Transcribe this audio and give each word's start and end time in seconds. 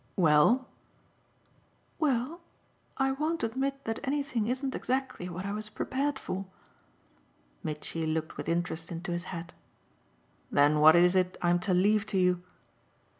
"Well?" 0.15 0.67
"Well, 1.99 2.41
I 2.97 3.11
won't 3.11 3.43
admit 3.43 3.83
that 3.85 3.99
anything 4.03 4.47
isn't 4.47 4.73
exactly 4.73 5.29
what 5.29 5.45
I 5.45 5.51
was 5.51 5.69
prepared 5.69 6.17
for." 6.17 6.47
Mitchy 7.61 8.07
looked 8.07 8.35
with 8.35 8.49
interest 8.49 8.91
into 8.91 9.11
his 9.11 9.25
hat. 9.25 9.53
"Then 10.51 10.79
what 10.79 10.95
is 10.95 11.15
it 11.15 11.37
I'm 11.43 11.59
to 11.59 11.75
'leave' 11.75 12.07
to 12.07 12.17
you?" 12.17 12.41